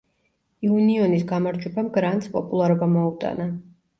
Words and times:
იუნიონის 0.67 1.25
გამარჯვებამ 1.33 1.91
გრანტს 1.97 2.31
პოპულარობა 2.37 2.91
მოუტანა. 2.97 3.49